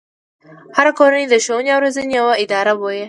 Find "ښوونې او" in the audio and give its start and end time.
1.45-1.79